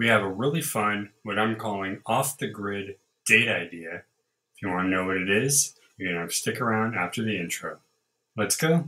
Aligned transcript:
we 0.00 0.08
have 0.08 0.22
a 0.22 0.30
really 0.30 0.62
fun, 0.62 1.10
what 1.24 1.38
I'm 1.38 1.56
calling 1.56 2.00
off 2.06 2.38
the 2.38 2.46
grid 2.46 2.96
date 3.26 3.50
idea. 3.50 4.04
If 4.54 4.62
you 4.62 4.68
want 4.70 4.86
to 4.86 4.90
know 4.90 5.04
what 5.04 5.18
it 5.18 5.28
is, 5.28 5.74
you're 5.98 6.14
going 6.14 6.26
to 6.26 6.34
stick 6.34 6.58
around 6.58 6.94
after 6.94 7.22
the 7.22 7.38
intro. 7.38 7.80
Let's 8.34 8.56
go. 8.56 8.86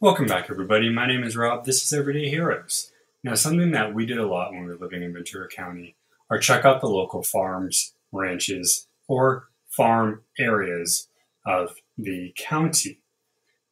Welcome 0.00 0.24
back, 0.24 0.48
everybody. 0.48 0.88
My 0.88 1.06
name 1.06 1.24
is 1.24 1.36
Rob. 1.36 1.66
This 1.66 1.84
is 1.84 1.92
Everyday 1.92 2.30
Heroes. 2.30 2.90
Now, 3.22 3.34
something 3.34 3.72
that 3.72 3.92
we 3.92 4.06
did 4.06 4.16
a 4.16 4.26
lot 4.26 4.52
when 4.52 4.62
we 4.62 4.68
were 4.68 4.78
living 4.78 5.02
in 5.02 5.12
Ventura 5.12 5.46
County 5.46 5.94
are 6.30 6.38
check 6.38 6.64
out 6.64 6.80
the 6.80 6.88
local 6.88 7.22
farms, 7.22 7.94
ranches, 8.12 8.86
or 9.06 9.48
farm 9.68 10.22
areas 10.38 11.08
of 11.46 11.76
the 11.96 12.34
county. 12.36 12.98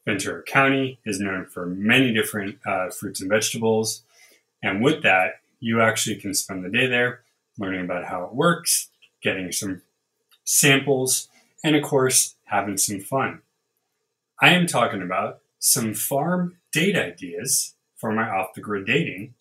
Ventura 0.07 0.43
County 0.45 1.01
is 1.05 1.19
known 1.19 1.47
for 1.47 1.67
many 1.67 2.13
different 2.15 2.59
uh, 2.65 2.91
fruits 2.91 3.21
and 3.21 3.29
vegetables. 3.29 4.05
And 4.63 4.83
with 4.83 5.03
that, 5.03 5.41
you 5.59 5.81
actually 5.81 6.17
can 6.17 6.33
spend 6.33 6.65
the 6.65 6.71
day 6.71 6.87
there 6.87 7.23
learning 7.59 7.85
about 7.85 8.05
how 8.05 8.25
it 8.25 8.35
works, 8.35 8.89
getting 9.21 9.51
some 9.51 9.83
samples, 10.45 11.29
and 11.65 11.75
of 11.75 11.83
course, 11.83 12.37
having 12.45 12.77
some 12.77 13.01
fun. 13.01 13.41
I 14.41 14.51
am 14.51 14.67
talking 14.67 15.03
about 15.03 15.41
some 15.59 15.93
farm 15.93 16.59
date 16.73 16.97
ideas 16.97 17.75
for 17.97 18.13
my 18.13 18.29
off 18.29 18.55
the 18.55 18.61
grid 18.61 18.87
dating, 18.87 19.35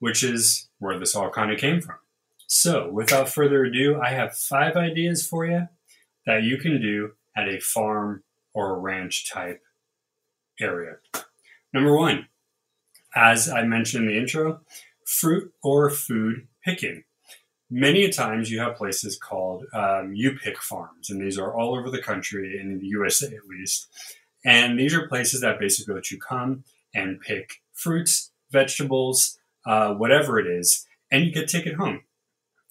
which 0.00 0.24
is 0.24 0.68
where 0.78 0.98
this 0.98 1.14
all 1.14 1.30
kind 1.30 1.52
of 1.52 1.58
came 1.58 1.80
from. 1.80 1.96
So, 2.52 2.90
without 2.90 3.28
further 3.28 3.62
ado, 3.62 4.00
I 4.00 4.08
have 4.08 4.36
five 4.36 4.74
ideas 4.74 5.24
for 5.24 5.46
you 5.46 5.68
that 6.26 6.42
you 6.42 6.58
can 6.58 6.82
do 6.82 7.12
at 7.36 7.48
a 7.48 7.60
farm 7.60 8.24
or 8.52 8.74
a 8.74 8.78
ranch 8.78 9.30
type 9.30 9.62
area. 10.58 10.96
Number 11.72 11.96
one, 11.96 12.26
as 13.14 13.48
I 13.48 13.62
mentioned 13.62 14.02
in 14.02 14.10
the 14.10 14.18
intro, 14.18 14.62
fruit 15.06 15.52
or 15.62 15.90
food 15.90 16.48
picking. 16.64 17.04
Many 17.70 18.08
times 18.08 18.50
you 18.50 18.58
have 18.58 18.74
places 18.74 19.16
called 19.16 19.66
um, 19.72 20.12
you 20.12 20.32
pick 20.32 20.60
farms, 20.60 21.08
and 21.08 21.20
these 21.20 21.38
are 21.38 21.54
all 21.54 21.78
over 21.78 21.88
the 21.88 22.02
country, 22.02 22.58
in 22.60 22.80
the 22.80 22.86
USA 22.86 23.28
at 23.28 23.46
least. 23.46 23.86
And 24.44 24.76
these 24.76 24.92
are 24.92 25.06
places 25.06 25.42
that 25.42 25.60
basically 25.60 25.94
let 25.94 26.10
you 26.10 26.18
come 26.18 26.64
and 26.92 27.20
pick 27.20 27.62
fruits, 27.72 28.32
vegetables, 28.50 29.38
uh, 29.64 29.94
whatever 29.94 30.40
it 30.40 30.48
is, 30.48 30.84
and 31.12 31.24
you 31.24 31.30
get 31.30 31.46
to 31.46 31.56
take 31.56 31.66
it 31.66 31.76
home. 31.76 32.00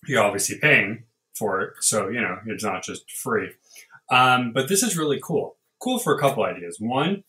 You're 0.08 0.24
obviously 0.24 0.58
paying 0.60 1.04
for 1.36 1.62
it, 1.62 1.74
so 1.82 2.10
you 2.10 2.22
know 2.22 2.38
it's 2.48 2.64
not 2.64 2.84
just 2.84 3.10
free. 3.12 3.52
Um, 4.12 4.54
but 4.54 4.68
this 4.68 4.84
is 4.84 4.98
really 4.98 5.20
cool. 5.22 5.58
Cool 5.80 6.00
for 6.00 6.16
a 6.16 6.20
couple 6.20 6.44
ideas. 6.44 6.78
One, 6.80 7.24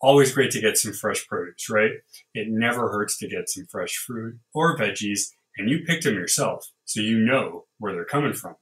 always 0.00 0.32
great 0.32 0.50
to 0.52 0.60
get 0.60 0.76
some 0.76 0.92
fresh 0.92 1.26
produce, 1.26 1.70
right? 1.70 1.92
It 2.34 2.48
never 2.48 2.90
hurts 2.90 3.18
to 3.18 3.28
get 3.28 3.48
some 3.48 3.66
fresh 3.66 3.96
fruit 3.96 4.38
or 4.54 4.76
veggies, 4.76 5.30
and 5.56 5.70
you 5.70 5.84
picked 5.84 6.04
them 6.04 6.14
yourself, 6.14 6.70
so 6.84 7.00
you 7.00 7.18
know 7.18 7.66
where 7.78 7.92
they're 7.92 8.04
coming 8.04 8.32
from. 8.32 8.56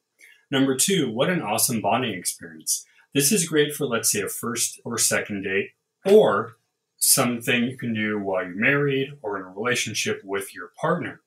Number 0.51 0.77
two, 0.77 1.11
what 1.11 1.31
an 1.31 1.43
awesome 1.43 1.81
bonding 1.81 2.15
experience. 2.15 2.87
This 3.13 3.33
is 3.33 3.49
great 3.49 3.75
for, 3.75 3.87
let's 3.87 4.11
say, 4.11 4.21
a 4.21 4.29
first 4.29 4.81
or 4.85 4.99
second 4.99 5.43
date, 5.43 5.71
or 6.05 6.57
something 6.99 7.65
you 7.65 7.77
can 7.77 7.95
do 7.95 8.19
while 8.19 8.45
you're 8.45 8.55
married 8.55 9.13
or 9.23 9.39
in 9.39 9.45
a 9.45 9.51
relationship 9.51 10.21
with 10.25 10.55
your 10.55 10.71
partner. 10.81 11.21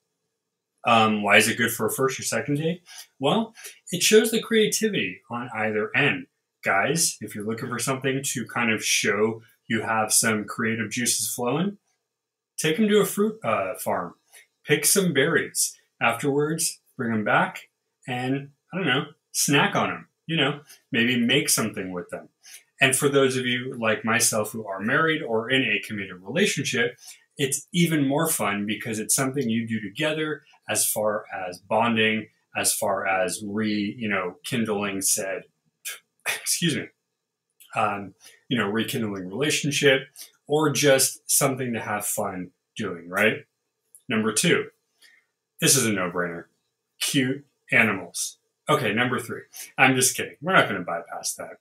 Um, 0.86 1.22
why 1.22 1.36
is 1.36 1.48
it 1.48 1.58
good 1.58 1.72
for 1.72 1.86
a 1.86 1.92
first 1.92 2.18
or 2.18 2.22
second 2.22 2.56
date? 2.56 2.82
Well, 3.18 3.54
it 3.90 4.02
shows 4.02 4.30
the 4.30 4.40
creativity 4.40 5.20
on 5.30 5.50
either 5.54 5.90
end. 5.94 6.26
Guys, 6.64 7.16
if 7.20 7.34
you're 7.34 7.46
looking 7.46 7.68
for 7.68 7.78
something 7.78 8.20
to 8.22 8.46
kind 8.46 8.72
of 8.72 8.84
show 8.84 9.42
you 9.68 9.82
have 9.82 10.12
some 10.12 10.44
creative 10.44 10.90
juices 10.90 11.32
flowing, 11.32 11.78
take 12.58 12.76
them 12.76 12.88
to 12.88 13.00
a 13.00 13.04
fruit 13.04 13.38
uh, 13.44 13.74
farm, 13.74 14.14
pick 14.66 14.84
some 14.84 15.12
berries. 15.12 15.74
Afterwards, 16.00 16.80
bring 16.96 17.10
them 17.10 17.24
back 17.24 17.62
and, 18.06 18.50
I 18.72 18.76
don't 18.76 18.86
know, 18.86 19.06
snack 19.32 19.74
on 19.74 19.88
them. 19.88 20.08
You 20.26 20.36
know, 20.36 20.60
maybe 20.92 21.18
make 21.18 21.48
something 21.48 21.90
with 21.92 22.10
them. 22.10 22.28
And 22.80 22.94
for 22.94 23.08
those 23.08 23.36
of 23.36 23.46
you 23.46 23.74
like 23.78 24.04
myself 24.04 24.52
who 24.52 24.66
are 24.66 24.80
married 24.80 25.22
or 25.22 25.50
in 25.50 25.62
a 25.62 25.82
committed 25.86 26.22
relationship, 26.22 26.98
it's 27.38 27.66
even 27.72 28.06
more 28.06 28.28
fun 28.28 28.66
because 28.66 28.98
it's 28.98 29.14
something 29.14 29.48
you 29.48 29.66
do 29.66 29.80
together 29.80 30.42
as 30.68 30.90
far 30.90 31.24
as 31.32 31.58
bonding, 31.58 32.28
as 32.56 32.74
far 32.74 33.06
as 33.06 33.42
re, 33.46 33.94
you 33.96 34.08
know, 34.08 34.34
kindling 34.44 35.00
said, 35.00 35.42
excuse 36.26 36.76
me, 36.76 36.86
um, 37.76 38.14
you 38.48 38.58
know, 38.58 38.68
rekindling 38.68 39.28
relationship 39.28 40.08
or 40.48 40.70
just 40.70 41.20
something 41.30 41.72
to 41.72 41.80
have 41.80 42.04
fun 42.04 42.50
doing, 42.76 43.08
right? 43.08 43.44
Number 44.08 44.32
two, 44.32 44.66
this 45.60 45.76
is 45.76 45.86
a 45.86 45.92
no 45.92 46.10
brainer 46.10 46.44
cute 47.00 47.44
animals. 47.70 48.38
Okay, 48.68 48.92
number 48.92 49.18
three. 49.18 49.42
I'm 49.78 49.94
just 49.94 50.16
kidding. 50.16 50.36
We're 50.42 50.54
not 50.54 50.68
going 50.68 50.80
to 50.80 50.84
bypass 50.84 51.34
that 51.34 51.58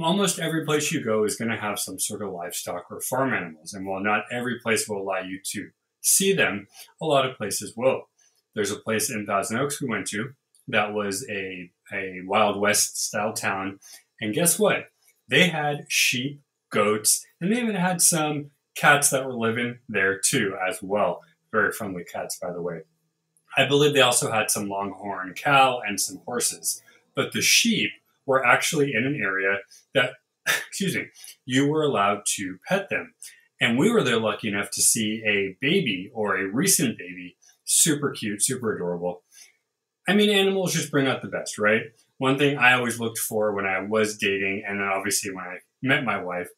almost 0.00 0.38
every 0.38 0.64
place 0.64 0.92
you 0.92 1.02
go 1.02 1.24
is 1.24 1.36
going 1.36 1.50
to 1.50 1.56
have 1.56 1.78
some 1.78 1.98
sort 1.98 2.22
of 2.22 2.32
livestock 2.32 2.86
or 2.90 3.00
farm 3.00 3.32
animals. 3.32 3.72
And 3.72 3.86
while 3.86 4.02
not 4.02 4.24
every 4.30 4.58
place 4.60 4.88
will 4.88 5.00
allow 5.00 5.20
you 5.20 5.40
to 5.52 5.70
see 6.00 6.32
them, 6.32 6.68
a 7.00 7.06
lot 7.06 7.28
of 7.28 7.36
places 7.36 7.74
will. 7.76 8.08
There's 8.54 8.70
a 8.70 8.76
place 8.76 9.10
in 9.10 9.26
Thousand 9.26 9.58
Oaks 9.58 9.80
we 9.80 9.88
went 9.88 10.06
to 10.08 10.30
that 10.68 10.92
was 10.92 11.26
a, 11.30 11.70
a 11.92 12.20
Wild 12.24 12.60
West 12.60 13.02
style 13.02 13.32
town. 13.32 13.78
And 14.20 14.34
guess 14.34 14.58
what? 14.58 14.90
They 15.28 15.48
had 15.48 15.86
sheep, 15.88 16.42
goats, 16.70 17.24
and 17.40 17.52
they 17.52 17.60
even 17.60 17.74
had 17.74 18.02
some 18.02 18.50
cats 18.74 19.10
that 19.10 19.24
were 19.24 19.34
living 19.34 19.78
there 19.88 20.18
too, 20.18 20.54
as 20.68 20.82
well. 20.82 21.22
Very 21.50 21.72
friendly 21.72 22.04
cats, 22.04 22.38
by 22.40 22.52
the 22.52 22.62
way. 22.62 22.82
I 23.56 23.66
believe 23.66 23.94
they 23.94 24.00
also 24.02 24.30
had 24.30 24.50
some 24.50 24.68
longhorn 24.68 25.34
cow 25.34 25.80
and 25.86 26.00
some 26.00 26.20
horses. 26.24 26.82
But 27.14 27.32
the 27.32 27.40
sheep 27.40 27.90
were 28.28 28.44
actually 28.46 28.92
in 28.94 29.04
an 29.04 29.20
area 29.20 29.56
that, 29.94 30.12
excuse 30.46 30.94
me, 30.94 31.06
you 31.46 31.66
were 31.66 31.82
allowed 31.82 32.20
to 32.36 32.58
pet 32.68 32.90
them. 32.90 33.14
And 33.60 33.76
we 33.76 33.90
were 33.90 34.04
there 34.04 34.20
lucky 34.20 34.48
enough 34.48 34.70
to 34.72 34.82
see 34.82 35.22
a 35.26 35.56
baby 35.60 36.12
or 36.14 36.36
a 36.36 36.46
recent 36.46 36.96
baby, 36.96 37.36
super 37.64 38.10
cute, 38.10 38.44
super 38.44 38.76
adorable. 38.76 39.24
I 40.06 40.14
mean, 40.14 40.30
animals 40.30 40.74
just 40.74 40.92
bring 40.92 41.08
out 41.08 41.22
the 41.22 41.28
best, 41.28 41.58
right? 41.58 41.82
One 42.18 42.38
thing 42.38 42.56
I 42.56 42.74
always 42.74 43.00
looked 43.00 43.18
for 43.18 43.54
when 43.54 43.66
I 43.66 43.80
was 43.80 44.16
dating, 44.16 44.62
and 44.66 44.80
then 44.80 44.88
obviously 44.88 45.34
when 45.34 45.44
I 45.44 45.56
met 45.82 46.04
my 46.04 46.22
wife, 46.22 46.48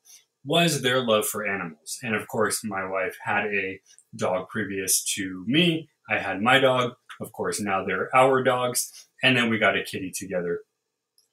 was 0.45 0.83
their 0.83 1.01
love 1.01 1.27
for 1.27 1.47
animals. 1.47 1.99
And 2.03 2.15
of 2.15 2.27
course, 2.29 2.63
my 2.65 2.89
wife 2.89 3.17
had 3.23 3.47
a 3.47 3.81
dog 4.17 4.49
previous 4.49 5.05
to 5.17 5.45
me. 5.47 5.89
I 6.09 6.19
had 6.19 6.41
my 6.41 6.59
dog. 6.59 6.93
Of 7.21 7.33
course, 7.33 7.61
now 7.61 7.85
they're 7.85 8.15
our 8.15 8.43
dogs. 8.43 9.09
And 9.23 9.37
then 9.37 9.51
we 9.51 9.59
got 9.59 9.77
a 9.77 9.85
kitty 9.85 10.13
together. 10.15 10.61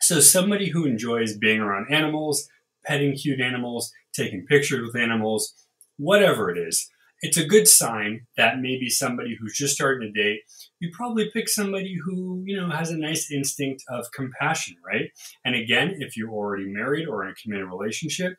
So 0.08 0.22
somebody 0.22 0.70
who 0.70 0.86
enjoys 0.86 1.36
being 1.36 1.60
around 1.60 1.92
animals, 1.92 2.48
petting 2.86 3.18
cute 3.18 3.42
animals, 3.42 3.92
taking 4.16 4.46
pictures 4.46 4.82
with 4.82 4.96
animals, 4.96 5.54
whatever 5.98 6.50
it 6.50 6.58
is, 6.58 6.90
it's 7.20 7.36
a 7.36 7.46
good 7.46 7.68
sign 7.68 8.22
that 8.38 8.62
maybe 8.62 8.90
somebody 8.90 9.36
who's 9.38 9.58
just 9.58 9.76
starting 9.76 10.10
to 10.10 10.24
date, 10.24 10.44
you 10.80 10.92
probably 10.96 11.30
pick 11.30 11.50
somebody 11.50 11.98
who, 12.06 12.42
you 12.46 12.56
know, 12.56 12.70
has 12.70 12.90
a 12.90 12.98
nice 12.98 13.30
instinct 13.30 13.84
of 13.90 14.10
compassion, 14.14 14.76
right? 14.82 15.10
And 15.44 15.56
again, 15.56 15.98
if 16.00 16.16
you're 16.16 16.32
already 16.32 16.68
married 16.68 17.10
or 17.10 17.26
in 17.26 17.32
a 17.32 17.36
committed 17.36 17.68
relationship, 17.68 18.38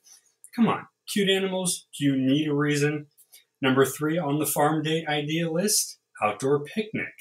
come 0.57 0.69
on, 0.69 0.87
cute 1.13 1.29
animals, 1.29 1.87
do 1.99 2.07
you 2.07 2.17
need 2.17 2.49
a 2.49 2.55
reason? 2.55 3.09
Number 3.61 3.85
three 3.85 4.17
on 4.17 4.39
the 4.39 4.47
farm 4.47 4.83
date 4.83 5.07
idea 5.07 5.51
list, 5.51 5.99
outdoor 6.23 6.65
picnic. 6.65 7.13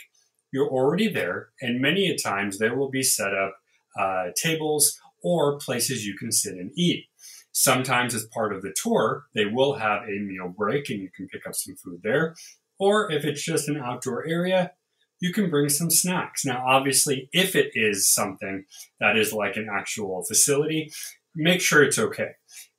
You're 0.54 0.70
already 0.70 1.10
there, 1.10 1.50
and 1.62 1.82
many 1.82 2.08
a 2.08 2.18
times 2.18 2.60
there 2.60 2.78
will 2.78 2.90
be 2.90 3.04
set 3.04 3.34
up 3.34 3.58
uh, 3.98 4.28
tables 4.36 5.00
or 5.24 5.58
places 5.58 6.06
you 6.06 6.16
can 6.18 6.32
sit 6.32 6.54
and 6.54 6.72
eat. 6.76 7.06
Sometimes, 7.52 8.14
as 8.14 8.26
part 8.28 8.54
of 8.54 8.62
the 8.62 8.74
tour, 8.76 9.26
they 9.34 9.46
will 9.46 9.74
have 9.74 10.04
a 10.04 10.20
meal 10.20 10.54
break 10.56 10.90
and 10.90 11.02
you 11.02 11.10
can 11.16 11.28
pick 11.28 11.48
up 11.48 11.56
some 11.56 11.76
food 11.76 12.02
there. 12.04 12.36
Or 12.80 13.12
if 13.12 13.26
it's 13.26 13.44
just 13.44 13.68
an 13.68 13.78
outdoor 13.78 14.28
area, 14.28 14.74
you 15.20 15.34
can 15.34 15.50
bring 15.50 15.70
some 15.70 15.90
snacks. 15.90 16.46
Now, 16.46 16.64
obviously, 16.66 17.30
if 17.34 17.56
it 17.56 17.72
is 17.74 18.08
something 18.08 18.66
that 19.00 19.18
is 19.18 19.34
like 19.34 19.56
an 19.56 19.68
actual 19.72 20.24
facility, 20.24 20.92
make 21.36 21.62
sure 21.62 21.84
it's 21.84 21.98
okay. 21.98 22.32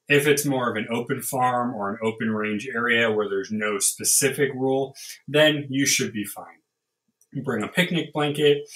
If 0.09 0.27
it's 0.27 0.47
more 0.47 0.71
of 0.71 0.77
an 0.77 0.87
open 0.91 1.21
farm 1.21 1.75
or 1.75 1.91
an 1.91 1.99
open 2.03 2.31
range 2.31 2.69
area 2.73 3.11
where 3.11 3.29
there's 3.29 3.51
no 3.51 3.79
specific 3.79 4.51
rule, 4.55 4.95
then 5.27 5.67
you 5.69 5.85
should 5.85 6.13
be 6.13 6.25
fine. 6.25 7.43
Bring 7.45 7.63
a 7.63 7.69
picnic 7.69 8.13
blanket, 8.13 8.69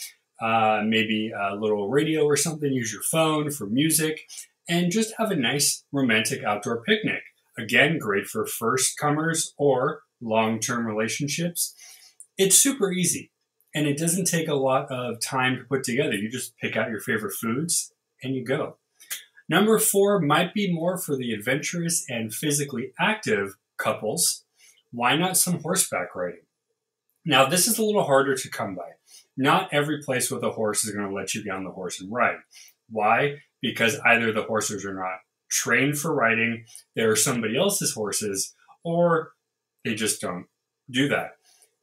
uh, 0.42 0.82
maybe 0.84 1.30
a 1.30 1.54
little 1.54 1.88
radio 1.88 2.24
or 2.24 2.36
something, 2.36 2.72
use 2.72 2.92
your 2.92 3.02
phone 3.02 3.50
for 3.50 3.66
music, 3.66 4.22
and 4.68 4.90
just 4.90 5.14
have 5.18 5.30
a 5.30 5.36
nice 5.36 5.84
romantic 5.92 6.42
outdoor 6.44 6.82
picnic. 6.82 7.22
Again, 7.58 7.98
great 7.98 8.26
for 8.26 8.46
first 8.46 8.98
comers 8.98 9.54
or 9.56 10.02
long 10.20 10.58
term 10.60 10.86
relationships. 10.86 11.74
It's 12.38 12.56
super 12.56 12.90
easy. 12.92 13.30
and 13.74 13.86
it 13.86 13.98
doesn't 13.98 14.26
take 14.26 14.48
a 14.48 14.54
lot 14.54 14.90
of 14.90 15.20
time 15.20 15.56
to 15.56 15.64
put 15.64 15.82
together. 15.84 16.12
You 16.14 16.28
just 16.30 16.56
pick 16.58 16.76
out 16.76 16.90
your 16.90 17.00
favorite 17.00 17.32
foods 17.34 17.92
and 18.22 18.34
you 18.34 18.44
go. 18.44 18.76
Number 19.48 19.78
four 19.78 20.20
might 20.20 20.54
be 20.54 20.72
more 20.72 20.96
for 20.98 21.16
the 21.16 21.32
adventurous 21.32 22.04
and 22.08 22.32
physically 22.34 22.92
active 22.98 23.56
couples. 23.76 24.44
Why 24.92 25.16
not 25.16 25.36
some 25.36 25.62
horseback 25.62 26.14
riding? 26.14 26.46
Now, 27.24 27.46
this 27.48 27.66
is 27.66 27.78
a 27.78 27.84
little 27.84 28.04
harder 28.04 28.34
to 28.36 28.50
come 28.50 28.74
by. 28.74 28.90
Not 29.36 29.68
every 29.72 30.02
place 30.02 30.30
with 30.30 30.42
a 30.42 30.50
horse 30.50 30.84
is 30.84 30.94
going 30.94 31.08
to 31.08 31.14
let 31.14 31.34
you 31.34 31.42
get 31.42 31.54
on 31.54 31.64
the 31.64 31.70
horse 31.70 32.00
and 32.00 32.12
ride. 32.12 32.36
Why? 32.90 33.36
Because 33.60 33.98
either 34.00 34.32
the 34.32 34.42
horses 34.42 34.84
are 34.84 34.94
not 34.94 35.20
trained 35.50 35.98
for 35.98 36.14
riding, 36.14 36.64
they're 36.96 37.16
somebody 37.16 37.56
else's 37.56 37.92
horses, 37.92 38.54
or 38.84 39.32
they 39.84 39.94
just 39.94 40.20
don't 40.20 40.46
do 40.90 41.08
that. 41.08 41.32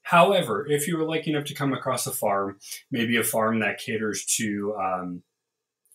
However, 0.04 0.66
if 0.68 0.88
you 0.88 0.98
were 0.98 1.06
lucky 1.06 1.32
enough 1.32 1.46
to 1.46 1.54
come 1.54 1.74
across 1.74 2.08
a 2.08 2.12
farm, 2.12 2.58
maybe 2.92 3.18
a 3.18 3.24
farm 3.24 3.60
that 3.60 3.78
caters 3.78 4.26
to 4.38 4.76
um, 4.76 5.24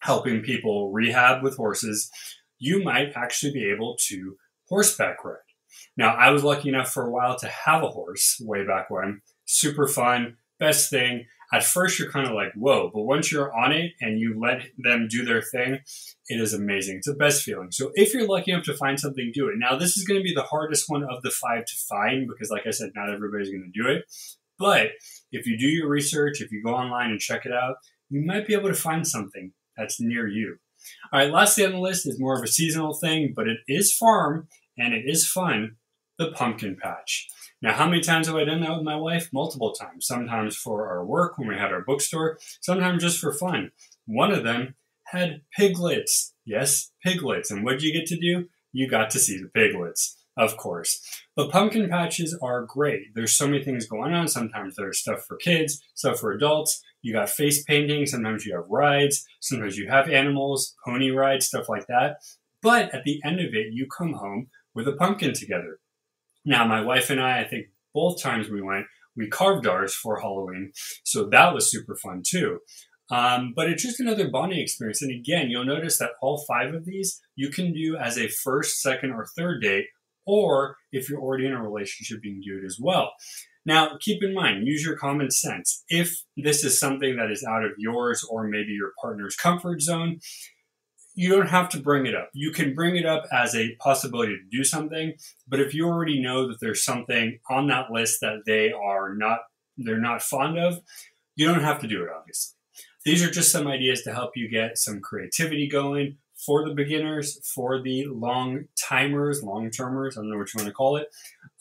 helping 0.00 0.42
people 0.42 0.92
rehab 0.92 1.42
with 1.42 1.56
horses, 1.56 2.10
you 2.58 2.82
might 2.82 3.12
actually 3.16 3.52
be 3.52 3.70
able 3.70 3.96
to 4.06 4.36
horseback 4.68 5.24
ride. 5.24 5.38
Now, 5.96 6.14
I 6.14 6.30
was 6.30 6.44
lucky 6.44 6.68
enough 6.68 6.92
for 6.92 7.04
a 7.04 7.10
while 7.10 7.36
to 7.38 7.48
have 7.48 7.82
a 7.82 7.88
horse 7.88 8.40
way 8.40 8.64
back 8.64 8.90
when. 8.90 9.20
Super 9.44 9.88
fun, 9.88 10.36
best 10.58 10.90
thing 10.90 11.26
at 11.54 11.62
first 11.62 12.00
you're 12.00 12.10
kind 12.10 12.26
of 12.26 12.34
like, 12.34 12.52
whoa, 12.54 12.90
but 12.92 13.02
once 13.02 13.30
you're 13.30 13.54
on 13.54 13.70
it 13.70 13.92
and 14.00 14.18
you 14.18 14.38
let 14.40 14.62
them 14.76 15.06
do 15.08 15.24
their 15.24 15.40
thing, 15.40 15.78
it 16.28 16.40
is 16.40 16.52
amazing. 16.52 16.96
It's 16.96 17.06
the 17.06 17.14
best 17.14 17.44
feeling. 17.44 17.70
So 17.70 17.92
if 17.94 18.12
you're 18.12 18.26
lucky 18.26 18.50
enough 18.50 18.64
to 18.64 18.74
find 18.74 18.98
something, 18.98 19.30
do 19.32 19.46
it. 19.48 19.54
Now, 19.56 19.76
this 19.76 19.96
is 19.96 20.04
going 20.04 20.18
to 20.18 20.24
be 20.24 20.34
the 20.34 20.42
hardest 20.42 20.86
one 20.88 21.04
of 21.04 21.22
the 21.22 21.30
five 21.30 21.64
to 21.64 21.76
find 21.88 22.26
because, 22.26 22.50
like 22.50 22.66
I 22.66 22.70
said, 22.70 22.90
not 22.96 23.08
everybody's 23.08 23.50
going 23.50 23.70
to 23.72 23.82
do 23.82 23.88
it. 23.88 24.04
But 24.58 24.88
if 25.30 25.46
you 25.46 25.56
do 25.56 25.68
your 25.68 25.88
research, 25.88 26.40
if 26.40 26.50
you 26.50 26.60
go 26.60 26.74
online 26.74 27.10
and 27.10 27.20
check 27.20 27.46
it 27.46 27.52
out, 27.52 27.76
you 28.10 28.24
might 28.26 28.48
be 28.48 28.54
able 28.54 28.68
to 28.68 28.74
find 28.74 29.06
something 29.06 29.52
that's 29.76 30.00
near 30.00 30.26
you. 30.26 30.56
All 31.12 31.20
right, 31.20 31.30
last 31.30 31.60
on 31.60 31.70
the 31.70 31.78
list 31.78 32.06
is 32.06 32.20
more 32.20 32.36
of 32.36 32.42
a 32.42 32.48
seasonal 32.48 32.94
thing, 32.94 33.32
but 33.34 33.46
it 33.46 33.58
is 33.68 33.94
farm 33.94 34.48
and 34.76 34.92
it 34.92 35.04
is 35.06 35.28
fun 35.28 35.76
the 36.18 36.32
pumpkin 36.32 36.76
patch. 36.80 37.28
Now, 37.62 37.72
how 37.72 37.88
many 37.88 38.02
times 38.02 38.26
have 38.26 38.36
I 38.36 38.44
done 38.44 38.60
that 38.60 38.76
with 38.76 38.84
my 38.84 38.96
wife? 38.96 39.30
Multiple 39.32 39.72
times. 39.72 40.06
Sometimes 40.06 40.56
for 40.56 40.88
our 40.88 41.04
work 41.04 41.38
when 41.38 41.48
we 41.48 41.54
had 41.54 41.72
our 41.72 41.82
bookstore, 41.82 42.38
sometimes 42.60 43.02
just 43.02 43.18
for 43.18 43.32
fun. 43.32 43.70
One 44.06 44.32
of 44.32 44.44
them 44.44 44.74
had 45.06 45.42
piglets. 45.56 46.34
Yes, 46.44 46.90
piglets. 47.02 47.50
And 47.50 47.64
what 47.64 47.72
did 47.72 47.82
you 47.82 47.92
get 47.92 48.06
to 48.06 48.18
do? 48.18 48.48
You 48.72 48.88
got 48.88 49.10
to 49.10 49.18
see 49.18 49.38
the 49.38 49.48
piglets, 49.48 50.16
of 50.36 50.56
course. 50.56 51.00
But 51.36 51.50
pumpkin 51.50 51.88
patches 51.88 52.36
are 52.42 52.64
great. 52.64 53.14
There's 53.14 53.32
so 53.32 53.46
many 53.46 53.64
things 53.64 53.86
going 53.86 54.12
on. 54.12 54.28
Sometimes 54.28 54.76
there's 54.76 54.98
stuff 54.98 55.24
for 55.24 55.36
kids, 55.36 55.82
stuff 55.94 56.18
for 56.18 56.32
adults. 56.32 56.82
You 57.00 57.12
got 57.12 57.30
face 57.30 57.62
painting. 57.62 58.06
Sometimes 58.06 58.44
you 58.44 58.54
have 58.56 58.68
rides. 58.68 59.24
Sometimes 59.40 59.78
you 59.78 59.88
have 59.88 60.08
animals, 60.08 60.74
pony 60.84 61.10
rides, 61.10 61.46
stuff 61.46 61.68
like 61.68 61.86
that. 61.86 62.16
But 62.60 62.94
at 62.94 63.04
the 63.04 63.20
end 63.24 63.40
of 63.40 63.54
it, 63.54 63.72
you 63.72 63.86
come 63.86 64.14
home 64.14 64.48
with 64.74 64.88
a 64.88 64.92
pumpkin 64.92 65.34
together. 65.34 65.78
Now, 66.44 66.66
my 66.66 66.80
wife 66.82 67.10
and 67.10 67.20
I, 67.20 67.40
I 67.40 67.44
think 67.44 67.66
both 67.94 68.20
times 68.20 68.48
we 68.48 68.60
went, 68.60 68.86
we 69.16 69.28
carved 69.28 69.66
ours 69.66 69.94
for 69.94 70.20
Halloween. 70.20 70.72
So 71.04 71.28
that 71.30 71.54
was 71.54 71.70
super 71.70 71.96
fun 71.96 72.22
too. 72.26 72.58
Um, 73.10 73.52
but 73.54 73.68
it's 73.68 73.82
just 73.82 74.00
another 74.00 74.28
bonding 74.28 74.60
experience. 74.60 75.02
And 75.02 75.10
again, 75.10 75.50
you'll 75.50 75.64
notice 75.64 75.98
that 75.98 76.12
all 76.22 76.44
five 76.48 76.74
of 76.74 76.84
these 76.84 77.20
you 77.36 77.50
can 77.50 77.72
do 77.72 77.96
as 77.96 78.18
a 78.18 78.28
first, 78.28 78.80
second, 78.80 79.12
or 79.12 79.26
third 79.36 79.62
date, 79.62 79.86
or 80.26 80.76
if 80.90 81.08
you're 81.08 81.20
already 81.20 81.46
in 81.46 81.52
a 81.52 81.62
relationship, 81.62 82.20
you 82.22 82.32
can 82.32 82.40
do 82.40 82.58
it 82.62 82.66
as 82.66 82.78
well. 82.80 83.12
Now, 83.66 83.96
keep 84.00 84.22
in 84.22 84.34
mind, 84.34 84.66
use 84.66 84.84
your 84.84 84.96
common 84.96 85.30
sense. 85.30 85.84
If 85.88 86.22
this 86.36 86.64
is 86.64 86.78
something 86.78 87.16
that 87.16 87.30
is 87.30 87.44
out 87.44 87.64
of 87.64 87.72
yours 87.78 88.26
or 88.28 88.44
maybe 88.46 88.72
your 88.72 88.92
partner's 89.00 89.36
comfort 89.36 89.80
zone, 89.80 90.18
you 91.14 91.30
don't 91.30 91.48
have 91.48 91.68
to 91.70 91.80
bring 91.80 92.06
it 92.06 92.14
up. 92.14 92.30
You 92.32 92.50
can 92.50 92.74
bring 92.74 92.96
it 92.96 93.06
up 93.06 93.24
as 93.32 93.54
a 93.54 93.76
possibility 93.76 94.36
to 94.36 94.56
do 94.56 94.64
something, 94.64 95.14
but 95.46 95.60
if 95.60 95.74
you 95.74 95.86
already 95.86 96.20
know 96.20 96.48
that 96.48 96.60
there's 96.60 96.84
something 96.84 97.38
on 97.48 97.68
that 97.68 97.90
list 97.90 98.20
that 98.20 98.42
they 98.46 98.72
are 98.72 99.14
not 99.14 99.40
they're 99.76 100.00
not 100.00 100.22
fond 100.22 100.58
of, 100.58 100.80
you 101.36 101.46
don't 101.46 101.62
have 101.62 101.80
to 101.80 101.88
do 101.88 102.02
it 102.02 102.08
obviously. 102.16 102.56
These 103.04 103.22
are 103.22 103.30
just 103.30 103.52
some 103.52 103.66
ideas 103.66 104.02
to 104.02 104.14
help 104.14 104.32
you 104.34 104.48
get 104.48 104.78
some 104.78 105.00
creativity 105.00 105.68
going 105.68 106.16
for 106.44 106.66
the 106.66 106.74
beginners, 106.74 107.38
for 107.54 107.80
the 107.80 108.06
long 108.06 108.64
timers, 108.76 109.42
long 109.42 109.70
termers, 109.70 110.16
I 110.16 110.20
don't 110.20 110.30
know 110.30 110.38
what 110.38 110.52
you 110.52 110.58
want 110.58 110.68
to 110.68 110.74
call 110.74 110.96
it. 110.96 111.08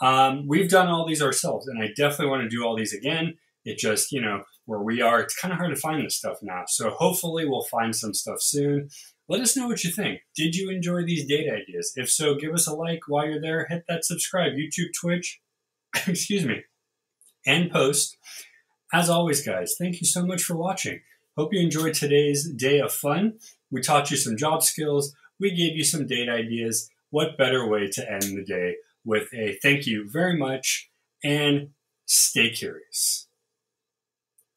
Um, 0.02 0.48
we've 0.48 0.70
done 0.70 0.88
all 0.88 1.08
these 1.08 1.22
ourselves, 1.22 1.68
and 1.68 1.82
I 1.82 1.88
definitely 1.96 2.28
want 2.28 2.44
to 2.44 2.50
do 2.50 2.66
all 2.66 2.76
these 2.76 2.94
again. 2.94 3.36
It 3.66 3.78
just, 3.78 4.12
you 4.12 4.22
know, 4.22 4.44
where 4.66 4.82
we 4.82 5.02
are, 5.02 5.22
it's 5.22 5.38
kind 5.38 5.54
of 5.54 5.58
hard 5.58 5.74
to 5.74 5.80
find 5.80 6.06
this 6.06 6.16
stuff 6.16 6.38
now. 6.42 6.64
So 6.68 6.90
hopefully 6.90 7.48
we'll 7.48 7.64
find 7.64 7.96
some 7.96 8.14
stuff 8.14 8.42
soon. 8.42 8.90
Let 9.30 9.42
us 9.42 9.56
know 9.56 9.68
what 9.68 9.84
you 9.84 9.92
think. 9.92 10.22
Did 10.36 10.56
you 10.56 10.70
enjoy 10.70 11.06
these 11.06 11.26
date 11.26 11.50
ideas? 11.50 11.94
If 11.96 12.10
so, 12.10 12.36
give 12.36 12.54
us 12.54 12.68
a 12.68 12.74
like 12.74 13.02
while 13.08 13.26
you're 13.26 13.42
there. 13.42 13.68
Hit 13.70 13.86
that 13.88 14.04
subscribe, 14.04 14.54
YouTube, 14.54 14.94
Twitch, 15.00 15.42
excuse 16.08 16.46
me, 16.46 16.64
and 17.46 17.72
post. 17.72 18.18
As 18.92 19.10
always, 19.10 19.46
guys, 19.46 19.76
thank 19.80 20.02
you 20.02 20.08
so 20.08 20.26
much 20.26 20.44
for 20.44 20.56
watching. 20.56 21.00
Hope 21.38 21.54
you 21.54 21.62
enjoyed 21.62 21.96
today's 21.96 22.50
day 22.50 22.80
of 22.80 22.94
fun. 22.94 23.40
We 23.72 23.82
taught 23.82 24.12
you 24.12 24.18
some 24.18 24.38
job 24.38 24.62
skills. 24.62 25.16
We 25.40 25.50
gave 25.50 25.76
you 25.76 25.84
some 25.84 26.06
date 26.06 26.30
ideas. 26.30 26.90
What 27.10 27.38
better 27.38 27.68
way 27.68 27.88
to 27.88 28.12
end 28.12 28.38
the 28.38 28.44
day 28.44 28.76
with 29.06 29.34
a 29.34 29.58
thank 29.62 29.88
you 29.88 30.08
very 30.10 30.38
much 30.38 30.90
and 31.24 31.70
stay 32.06 32.50
curious. 32.50 33.28